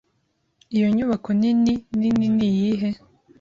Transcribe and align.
Iyo 0.75 0.87
nyubako 0.95 1.29
nini 1.39 1.73
nini 1.99 2.27
niyihe? 2.35 2.89